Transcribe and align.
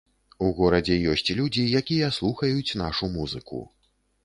У 0.45 0.47
горадзе 0.59 0.95
ёсць 1.11 1.33
людзі, 1.41 1.67
якія 1.83 2.09
слухаюць 2.19 2.77
нашу 2.83 3.13
музыку. 3.21 3.63